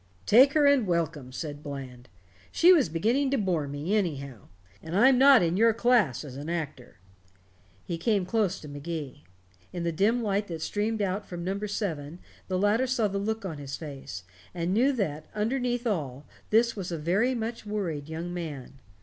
[0.25, 2.09] "Take her and welcome," said Bland.
[2.51, 4.47] "She was beginning to bore me, anyhow.
[4.81, 6.97] And I'm not in your class as an actor."
[7.85, 9.23] He came close to Magee.
[9.71, 12.17] In the dim light that streamed out from number seven
[12.47, 14.23] the latter saw the look on his face,
[14.55, 18.79] and knew that, underneath all, this was a very much worried young man.